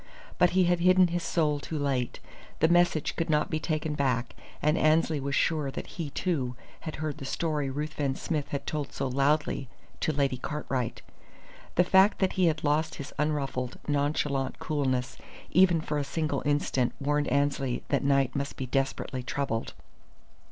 [0.39, 2.19] But he had hidden his soul too late.
[2.59, 6.95] The message could not be taken back, and Annesley was sure that he, too, had
[6.95, 9.69] heard the story Ruthven Smith had told so loudly
[9.99, 11.03] to Lady Cartwright.
[11.75, 15.17] The fact that he had lost his unruffled, nonchalant coolness
[15.51, 19.75] even for a single instant warned Annesley that Knight must be desperately troubled.